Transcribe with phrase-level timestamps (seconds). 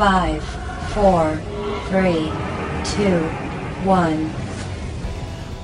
[0.00, 0.40] 5
[0.96, 1.36] 4
[1.90, 2.32] 3
[2.82, 3.22] 2
[3.86, 4.16] 1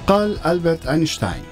[0.06, 1.42] قال ألبرت أينشتاين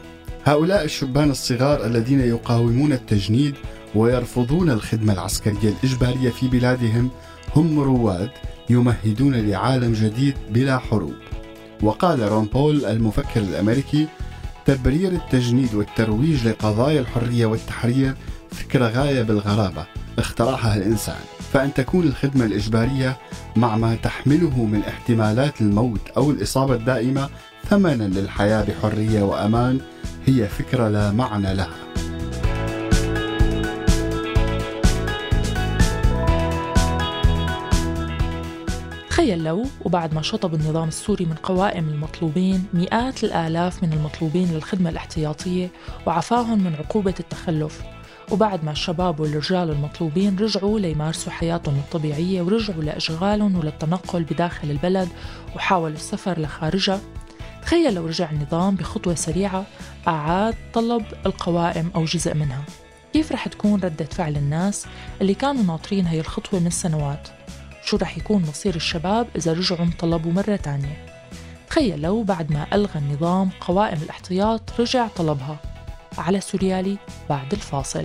[0.44, 3.54] هؤلاء الشبان الصغار الذين يقاومون التجنيد
[3.94, 7.10] ويرفضون الخدمة العسكرية الإجبارية في بلادهم
[7.56, 8.30] هم رواد
[8.70, 11.14] يمهدون لعالم جديد بلا حروب.
[11.82, 14.06] وقال رون بول المفكر الأمريكي
[14.66, 18.14] تبرير التجنيد والترويج لقضايا الحرية والتحرير
[18.50, 19.86] فكرة غاية بالغرابة
[20.18, 21.43] اخترعها الإنسان.
[21.54, 23.16] فأن تكون الخدمة الإجبارية
[23.56, 27.28] مع ما تحمله من احتمالات الموت أو الإصابة الدائمة
[27.68, 29.80] ثمنا للحياة بحرية وأمان
[30.26, 31.74] هي فكرة لا معنى لها.
[39.10, 44.90] تخيل لو وبعد ما شطب النظام السوري من قوائم المطلوبين مئات الآلاف من المطلوبين للخدمة
[44.90, 45.70] الاحتياطية
[46.06, 47.93] وعفاهم من عقوبة التخلف
[48.30, 55.08] وبعد ما الشباب والرجال المطلوبين رجعوا ليمارسوا حياتهم الطبيعية ورجعوا لأشغالهم وللتنقل بداخل البلد
[55.56, 57.00] وحاولوا السفر لخارجها
[57.62, 59.64] تخيل لو رجع النظام بخطوة سريعة
[60.08, 62.64] أعاد طلب القوائم أو جزء منها.
[63.12, 64.86] كيف رح تكون ردة فعل الناس
[65.20, 67.28] اللي كانوا ناطرين هي الخطوة من سنوات
[67.84, 71.06] شو رح يكون مصير الشباب إذا رجعوا طلبوا مرة تانية؟
[71.68, 75.73] تخيل لو بعد ما ألغى النظام قوائم الاحتياط رجع طلبها.
[76.18, 76.96] على سوريالي
[77.28, 78.04] بعد الفاصل.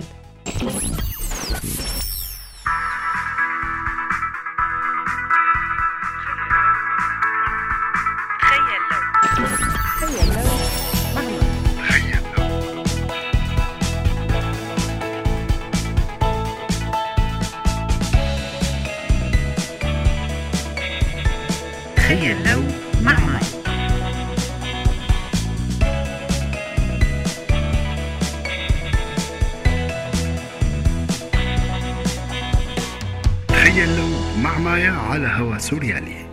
[33.70, 34.08] تخيل لو
[34.42, 36.26] مع مايا على هوا سوريالي.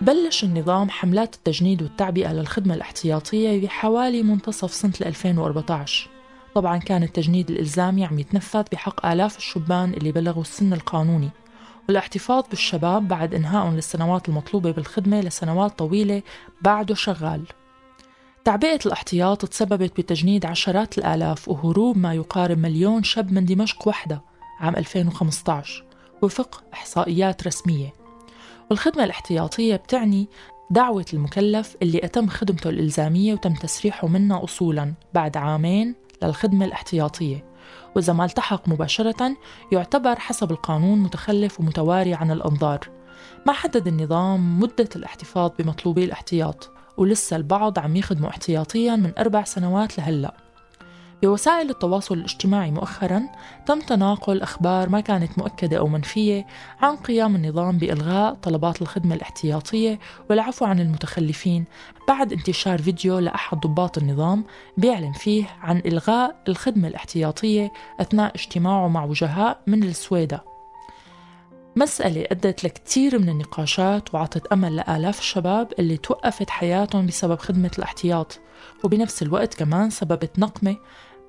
[0.00, 6.08] بلش النظام حملات التجنيد والتعبئة للخدمة الاحتياطية بحوالي منتصف سنة 2014
[6.54, 11.30] طبعا كان التجنيد الإلزامي عم يتنفذ بحق آلاف الشبان اللي بلغوا السن القانوني.
[11.88, 16.22] والاحتفاظ بالشباب بعد إنهائهم للسنوات المطلوبة بالخدمة لسنوات طويلة
[16.62, 17.44] بعده شغال.
[18.44, 24.22] تعبئة الاحتياط تسببت بتجنيد عشرات الآلاف وهروب ما يقارب مليون شاب من دمشق وحدة
[24.60, 25.84] عام 2015
[26.22, 27.92] وفق إحصائيات رسمية.
[28.70, 30.28] والخدمة الاحتياطية بتعني
[30.70, 37.44] دعوة المكلف اللي أتم خدمته الإلزامية وتم تسريحه منها أصولا بعد عامين للخدمة الاحتياطية.
[37.96, 39.36] وإذا ما التحق مباشرة
[39.72, 42.88] يعتبر حسب القانون متخلف ومتواري عن الأنظار.
[43.46, 49.98] ما حدد النظام مدة الاحتفاظ بمطلوبي الاحتياط؟ ولسه البعض عم يخدموا احتياطيا من أربع سنوات
[49.98, 50.34] لهلأ.
[51.22, 53.22] بوسائل التواصل الاجتماعي مؤخرا
[53.66, 56.46] تم تناقل أخبار ما كانت مؤكدة أو منفية
[56.80, 59.98] عن قيام النظام بإلغاء طلبات الخدمة الاحتياطية
[60.30, 61.64] والعفو عن المتخلفين
[62.08, 64.44] بعد انتشار فيديو لأحد ضباط النظام
[64.76, 70.53] بيعلن فيه عن إلغاء الخدمة الاحتياطية أثناء اجتماعه مع وجهاء من السويدة.
[71.76, 78.40] مسألة أدت لكثير من النقاشات وعطت أمل لآلاف الشباب اللي توقفت حياتهم بسبب خدمة الاحتياط
[78.84, 80.76] وبنفس الوقت كمان سببت نقمة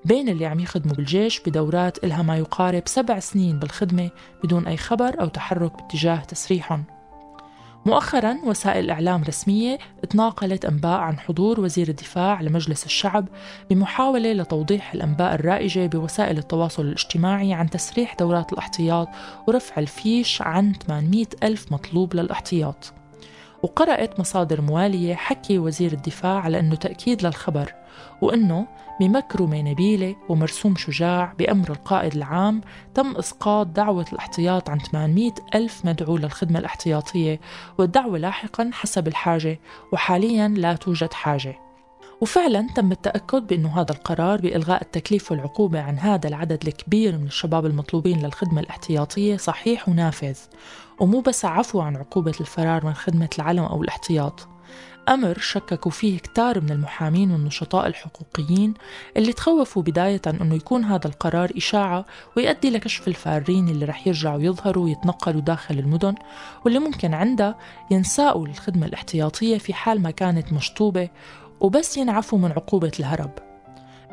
[0.05, 4.09] بين اللي عم يخدموا بالجيش بدورات إلها ما يقارب سبع سنين بالخدمة
[4.43, 6.83] بدون أي خبر أو تحرك باتجاه تسريحهم.
[7.85, 9.77] مؤخرا وسائل إعلام رسمية
[10.09, 13.27] تناقلت أنباء عن حضور وزير الدفاع لمجلس الشعب
[13.69, 19.07] بمحاولة لتوضيح الأنباء الرائجة بوسائل التواصل الاجتماعي عن تسريح دورات الاحتياط
[19.47, 22.93] ورفع الفيش عن 800 ألف مطلوب للاحتياط.
[23.63, 27.73] وقرأت مصادر موالية حكي وزير الدفاع على أنه تأكيد للخبر
[28.21, 28.67] وأنه
[28.99, 32.61] بمكرمة نبيلة ومرسوم شجاع بأمر القائد العام
[32.93, 37.39] تم إسقاط دعوة الاحتياط عن 800 ألف مدعو للخدمة الاحتياطية
[37.77, 39.59] والدعوة لاحقا حسب الحاجة
[39.91, 41.64] وحاليا لا توجد حاجة.
[42.21, 47.65] وفعلا تم التأكد بأنه هذا القرار بإلغاء التكليف والعقوبة عن هذا العدد الكبير من الشباب
[47.65, 50.37] المطلوبين للخدمة الاحتياطية صحيح ونافذ
[50.99, 54.47] ومو بس عفو عن عقوبة الفرار من خدمة العلم أو الاحتياط.
[55.09, 58.73] أمر شككوا فيه كتار من المحامين والنشطاء الحقوقيين
[59.17, 62.05] اللي تخوفوا بداية أنه يكون هذا القرار إشاعة
[62.37, 66.15] ويؤدي لكشف الفارين اللي رح يرجعوا يظهروا ويتنقلوا داخل المدن
[66.65, 67.55] واللي ممكن عندها
[67.91, 71.09] ينساقوا للخدمة الاحتياطية في حال ما كانت مشطوبة
[71.65, 73.31] وبس ينعفوا من عقوبة الهرب.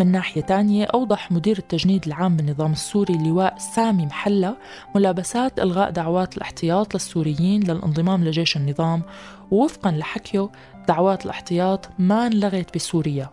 [0.01, 4.57] من ناحية تانية أوضح مدير التجنيد العام بالنظام السوري اللواء سامي محلة
[4.95, 9.03] ملابسات إلغاء دعوات الاحتياط للسوريين للانضمام لجيش النظام
[9.51, 10.49] ووفقا لحكيه
[10.89, 13.31] دعوات الاحتياط ما انلغت بسوريا.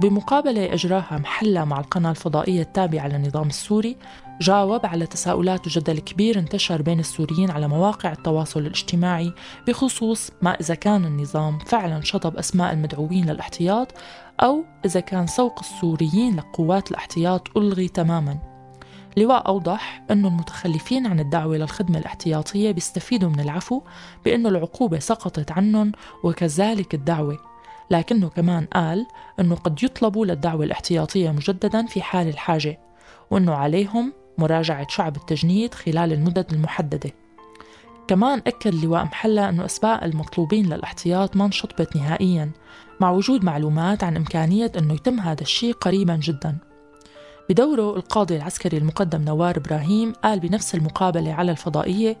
[0.00, 3.96] بمقابلة أجراها محلة مع القناة الفضائية التابعة للنظام السوري
[4.40, 9.32] جاوب على تساؤلات وجدل كبير انتشر بين السوريين على مواقع التواصل الاجتماعي
[9.68, 13.94] بخصوص ما إذا كان النظام فعلا شطب أسماء المدعوين للاحتياط
[14.40, 18.38] أو إذا كان سوق السوريين لقوات الاحتياط ألغي تماما.
[19.16, 23.82] لواء أوضح أن المتخلفين عن الدعوة للخدمة الاحتياطية بيستفيدوا من العفو
[24.24, 25.92] بأن العقوبة سقطت عنهم
[26.24, 27.38] وكذلك الدعوة.
[27.90, 29.06] لكنه كمان قال
[29.40, 32.78] أنه قد يطلبوا للدعوة الاحتياطية مجددا في حال الحاجة
[33.30, 37.10] وأنه عليهم مراجعة شعب التجنيد خلال المدد المحددة.
[38.08, 42.50] كمان أكد لواء محلى أنه أسماء المطلوبين للاحتياط ما انشطبت نهائيا
[43.00, 46.58] مع وجود معلومات عن إمكانية أنه يتم هذا الشيء قريبا جدا.
[47.48, 52.16] بدوره القاضي العسكري المقدم نوار إبراهيم قال بنفس المقابلة على الفضائية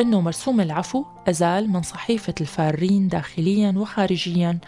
[0.00, 4.58] أنه مرسوم العفو أزال من صحيفة الفارين داخليا وخارجيا.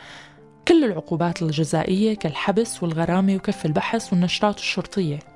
[0.68, 5.35] كل العقوبات الجزائية كالحبس والغرامة وكف البحث والنشرات الشرطية.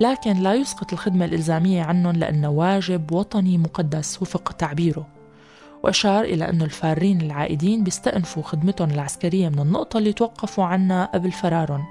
[0.00, 5.06] لكن لا يسقط الخدمة الإلزامية عنهم لأنه واجب وطني مقدس وفق تعبيره.
[5.82, 11.86] وأشار إلى أن الفارين العائدين بيستأنفوا خدمتهم العسكرية من النقطة اللي توقفوا عنها قبل فرارهم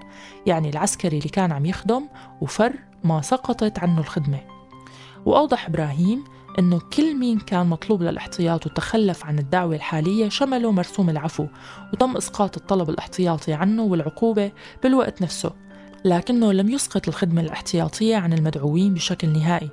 [0.45, 2.07] يعني العسكري اللي كان عم يخدم
[2.41, 2.73] وفر
[3.03, 4.39] ما سقطت عنه الخدمة.
[5.25, 6.23] وأوضح إبراهيم
[6.59, 11.47] أنه كل مين كان مطلوب للاحتياط وتخلف عن الدعوة الحالية شمله مرسوم العفو
[11.93, 14.51] وتم إسقاط الطلب الاحتياطي عنه والعقوبة
[14.83, 15.51] بالوقت نفسه.
[16.05, 19.69] لكنه لم يسقط الخدمة الاحتياطية عن المدعوين بشكل نهائي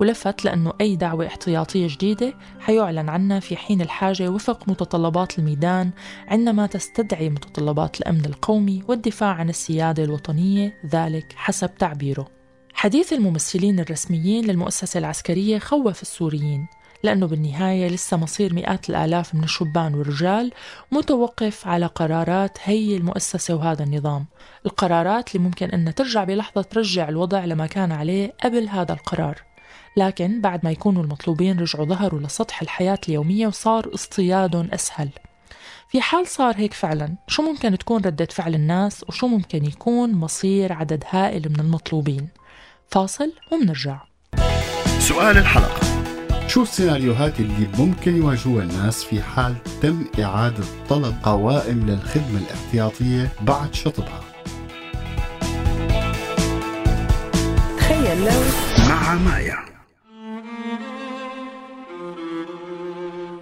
[0.00, 5.90] ولفت لأنه أي دعوة احتياطية جديدة حيعلن عنها في حين الحاجة وفق متطلبات الميدان
[6.28, 12.28] عندما تستدعي متطلبات الأمن القومي والدفاع عن السيادة الوطنية ذلك حسب تعبيره.
[12.74, 16.66] حديث الممثلين الرسميين للمؤسسة العسكرية خوف السوريين.
[17.04, 20.52] لأنه بالنهاية لسه مصير مئات الآلاف من الشبان والرجال
[20.92, 24.26] متوقف على قرارات هي المؤسسة وهذا النظام.
[24.66, 29.42] القرارات اللي ممكن أنها ترجع بلحظة ترجع الوضع لما كان عليه قبل هذا القرار.
[29.96, 35.08] لكن بعد ما يكونوا المطلوبين رجعوا ظهروا لسطح الحياة اليومية وصار اصطيادهم أسهل.
[35.88, 40.72] في حال صار هيك فعلا شو ممكن تكون ردة فعل الناس وشو ممكن يكون مصير
[40.72, 42.28] عدد هائل من المطلوبين؟
[42.88, 44.00] فاصل ومنرجع.
[44.98, 45.93] سؤال الحلقة.
[46.48, 53.74] شو السيناريوهات اللي ممكن يواجهوها الناس في حال تم إعادة طلب قوائم للخدمة الاحتياطية بعد
[53.74, 54.20] شطبها؟
[57.78, 58.40] تخيل لو
[58.88, 59.64] مع مايا.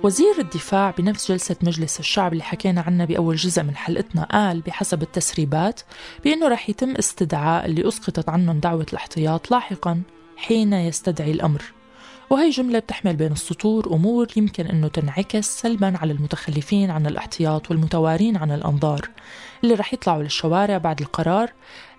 [0.02, 5.02] وزير الدفاع بنفس جلسة مجلس الشعب اللي حكينا عنها بأول جزء من حلقتنا قال بحسب
[5.02, 5.80] التسريبات
[6.24, 10.02] بأنه رح يتم استدعاء اللي أسقطت عنهم دعوة الاحتياط لاحقا
[10.36, 11.62] حين يستدعي الأمر.
[12.32, 18.36] وهي جملة بتحمل بين السطور أمور يمكن أنه تنعكس سلبا على المتخلفين عن الأحتياط والمتوارين
[18.36, 19.10] عن الأنظار.
[19.64, 21.52] اللي رح يطلعوا للشوارع بعد القرار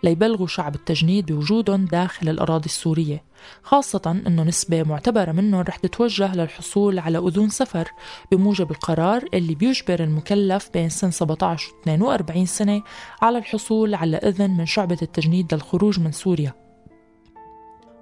[0.04, 3.24] ليبلغوا شعب التجنيد بوجودهم داخل الأراضي السورية.
[3.64, 7.88] خاصة أنه نسبة معتبرة منهم رح تتوجه للحصول على أذون سفر
[8.32, 12.82] بموجب القرار اللي بيجبر المكلف بين سن 17 و 42 سنة
[13.22, 16.63] على الحصول على إذن من شعبة التجنيد للخروج من سوريا.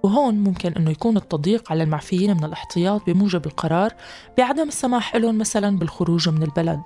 [0.03, 3.93] وهون ممكن إنه يكون التضييق على المعفيين من الاحتياط بموجب القرار
[4.37, 6.81] بعدم السماح لهم مثلا بالخروج من البلد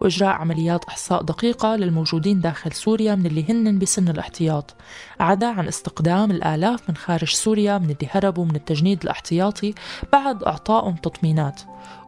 [0.00, 4.74] وإجراء عمليات إحصاء دقيقة للموجودين داخل سوريا من اللي هن بسن الاحتياط
[5.20, 9.74] عدا عن استقدام الآلاف من خارج سوريا من اللي هربوا من التجنيد الاحتياطي
[10.12, 11.60] بعد إعطائهم تطمينات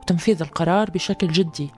[0.02, 1.70] وتنفيذ القرار بشكل جدي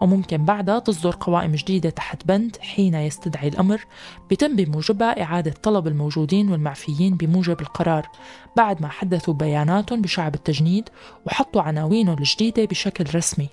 [0.00, 3.84] وممكن بعدها تصدر قوائم جديدة تحت بند حين يستدعي الأمر
[4.30, 8.08] بتم بموجبها إعادة طلب الموجودين والمعفيين بموجب القرار.
[8.56, 10.88] بعد ما حدثوا بياناتهم بشعب التجنيد
[11.26, 13.48] وحطوا عناوينهم الجديدة بشكل رسمي.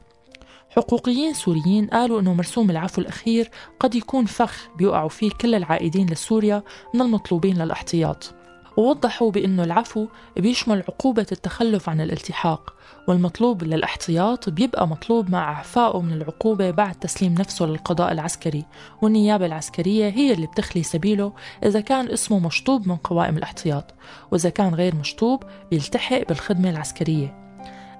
[0.69, 6.63] حقوقيين سوريين قالوا أنه مرسوم العفو الأخير قد يكون فخ بيقعوا فيه كل العائدين لسوريا
[6.93, 8.33] من المطلوبين للاحتياط.
[8.77, 12.73] ووضحوا بأنه العفو بيشمل عقوبة التخلف عن الالتحاق
[13.07, 18.65] والمطلوب للاحتياط بيبقى مطلوب مع إعفائه من العقوبة بعد تسليم نفسه للقضاء العسكري.
[19.01, 21.33] والنيابة العسكرية هي اللي بتخلي سبيله
[21.65, 23.93] إذا كان اسمه مشطوب من قوائم الاحتياط
[24.31, 27.43] وإذا كان غير مشطوب بيلتحق بالخدمة العسكرية.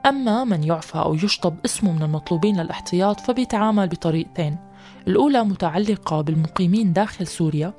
[0.06, 4.58] أما من يعفى أو يشطب اسمه من المطلوبين للاحتياط فبيتعامل بطريقتين
[5.08, 7.74] الأولى متعلقة بالمقيمين داخل سوريا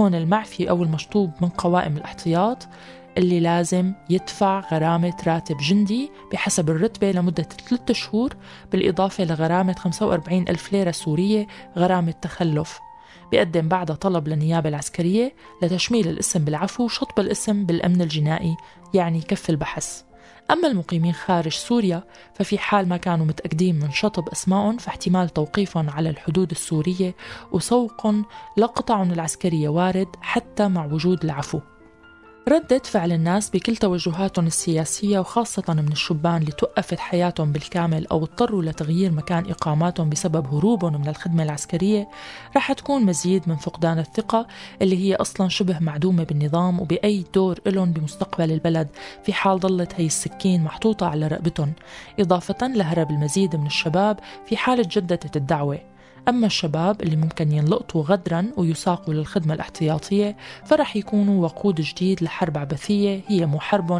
[0.00, 2.68] هون المعفي أو المشطوب من قوائم الاحتياط
[3.18, 8.36] اللي لازم يدفع غرامة راتب جندي بحسب الرتبة لمدة ثلاثة شهور
[8.72, 12.78] بالإضافة لغرامة 45 ألف ليرة سورية غرامة تخلف.
[13.30, 18.56] بيقدم بعدها طلب للنيابة العسكرية لتشميل الاسم بالعفو وشطب الاسم بالأمن الجنائي
[18.94, 20.09] يعني كف البحث.
[20.50, 22.02] أما المقيمين خارج سوريا
[22.34, 27.14] ففي حال ما كانوا متأكدين من شطب أسمائهم فاحتمال توقيفهم على الحدود السورية
[27.52, 28.24] وسوقهم
[28.56, 31.60] لقطعهم العسكرية وارد حتى مع وجود العفو.
[32.48, 38.62] ردة فعل الناس بكل توجهاتهم السياسية وخاصة من الشبان اللي توقفت حياتهم بالكامل أو اضطروا
[38.62, 42.08] لتغيير مكان إقاماتهم بسبب هروبهم من الخدمة العسكرية
[42.56, 44.46] رح تكون مزيد من فقدان الثقة
[44.82, 48.88] اللي هي أصلا شبه معدومة بالنظام وبأي دور إلهم بمستقبل البلد
[49.24, 51.72] في حال ضلت هي السكين محطوطة على رقبتهم
[52.20, 55.78] إضافة لهرب المزيد من الشباب في حال جددت الدعوة.
[56.28, 60.36] أما الشباب اللي ممكن ينلقطوا غدرا ويساقوا للخدمة الاحتياطية
[60.66, 63.92] فرح يكونوا وقود جديد لحرب عبثية هي مو حرب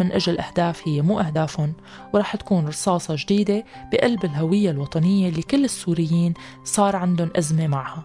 [0.00, 1.72] من أجل أهداف هي مو أهدافهم.
[2.14, 8.04] ورح تكون رصاصة جديدة بقلب الهوية الوطنية اللي كل السوريين صار عندهم أزمة معها.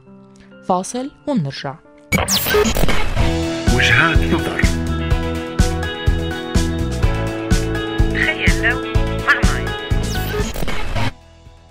[0.68, 1.75] فاصل ومنرجع.
[3.75, 4.73] وجهات نظر.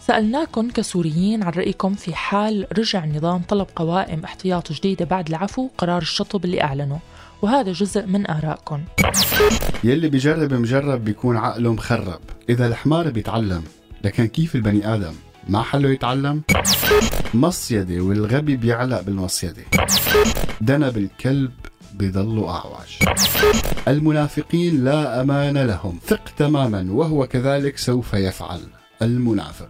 [0.07, 6.03] سألناكم كسوريين عن رأيكم في حال رجع النظام طلب قوائم احتياط جديدة بعد العفو قرار
[6.03, 6.99] الشطب اللي أعلنه.
[7.43, 8.81] وهذا جزء من آرائكم.
[9.85, 12.21] يلي بيجرب مجرب بيكون عقله مخرب.
[12.49, 13.63] إذا الحمار بيتعلم
[14.05, 15.15] لكن كيف البني آدم؟
[15.49, 16.43] ما حله يتعلم؟
[17.35, 19.63] مصيدة والغبي بيعلق بالمصيدة.
[20.61, 21.53] دنب الكلب
[21.95, 23.19] بيضلوا أعوج.
[23.89, 25.99] المنافقين لا أمان لهم.
[26.07, 28.61] ثق تماما وهو كذلك سوف يفعل.
[29.03, 29.69] المنافق.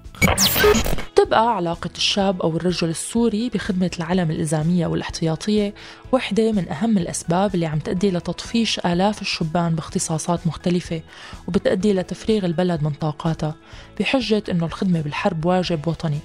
[1.17, 5.75] تبقى علاقة الشاب أو الرجل السوري بخدمة العلم الإلزامية والاحتياطية
[6.13, 11.03] وحدة من أهم الأسباب اللي عم تؤدي لتطفيش آلاف الشبان باختصاصات مختلفة
[11.49, 13.55] وبتؤدي لتفريغ البلد من طاقاتها
[14.01, 16.19] بحجة أنه الخدمة بالحرب واجب وطني.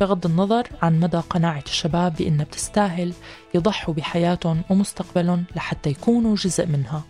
[0.00, 3.12] بغض النظر عن مدى قناعة الشباب بأنها بتستاهل
[3.54, 7.02] يضحوا بحياتهم ومستقبلهم لحتى يكونوا جزء منها.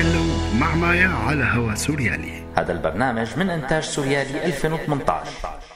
[0.00, 2.42] تخيل لو مع مايا على هوا سوريالي.
[2.56, 5.69] هذا البرنامج من إنتاج سوريالي 2018